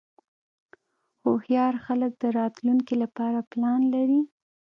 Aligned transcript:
هوښیار 1.23 1.73
خلک 1.85 2.11
د 2.17 2.23
راتلونکې 2.39 2.95
لپاره 3.03 3.39
پلان 3.51 3.81
لري. 3.93 4.21